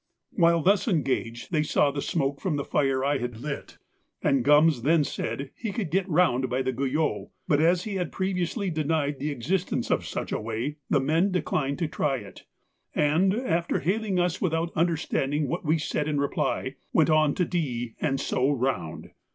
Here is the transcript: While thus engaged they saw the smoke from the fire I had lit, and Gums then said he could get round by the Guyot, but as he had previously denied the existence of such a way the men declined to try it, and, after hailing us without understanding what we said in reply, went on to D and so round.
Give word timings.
While 0.31 0.63
thus 0.63 0.87
engaged 0.87 1.51
they 1.51 1.61
saw 1.61 1.91
the 1.91 2.01
smoke 2.01 2.41
from 2.41 2.55
the 2.55 2.63
fire 2.65 3.05
I 3.05 3.19
had 3.19 3.37
lit, 3.39 3.77
and 4.23 4.43
Gums 4.43 4.81
then 4.81 5.03
said 5.03 5.51
he 5.55 5.71
could 5.71 5.91
get 5.91 6.09
round 6.09 6.49
by 6.49 6.63
the 6.63 6.73
Guyot, 6.73 7.27
but 7.47 7.61
as 7.61 7.83
he 7.83 7.97
had 7.97 8.11
previously 8.11 8.71
denied 8.71 9.19
the 9.19 9.29
existence 9.29 9.91
of 9.91 10.03
such 10.07 10.31
a 10.31 10.39
way 10.41 10.77
the 10.89 10.99
men 10.99 11.31
declined 11.31 11.77
to 11.77 11.87
try 11.87 12.15
it, 12.15 12.45
and, 12.95 13.35
after 13.35 13.81
hailing 13.81 14.19
us 14.19 14.41
without 14.41 14.71
understanding 14.75 15.47
what 15.47 15.65
we 15.65 15.77
said 15.77 16.07
in 16.07 16.19
reply, 16.19 16.77
went 16.91 17.11
on 17.11 17.35
to 17.35 17.45
D 17.45 17.93
and 18.01 18.19
so 18.19 18.49
round. 18.49 19.11